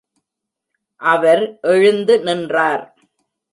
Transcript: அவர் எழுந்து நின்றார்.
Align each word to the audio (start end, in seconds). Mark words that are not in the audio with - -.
அவர் 0.95 1.59
எழுந்து 1.61 2.19
நின்றார். 2.19 2.83